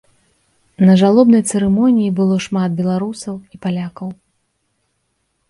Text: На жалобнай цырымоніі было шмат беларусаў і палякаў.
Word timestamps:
На 0.87 0.93
жалобнай 1.01 1.43
цырымоніі 1.49 2.09
было 2.21 2.39
шмат 2.47 2.69
беларусаў 2.81 3.35
і 3.37 3.55
палякаў. 3.67 4.09